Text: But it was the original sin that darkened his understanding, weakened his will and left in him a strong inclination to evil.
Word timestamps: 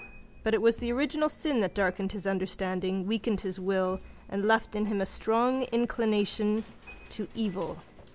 But 0.43 0.55
it 0.55 0.63
was 0.63 0.77
the 0.77 0.91
original 0.91 1.29
sin 1.29 1.59
that 1.59 1.75
darkened 1.75 2.11
his 2.13 2.25
understanding, 2.25 3.05
weakened 3.05 3.41
his 3.41 3.59
will 3.59 3.99
and 4.29 4.47
left 4.47 4.75
in 4.75 4.87
him 4.87 4.99
a 4.99 5.05
strong 5.05 5.61
inclination 5.71 6.63
to 7.09 7.27
evil. 7.35 7.77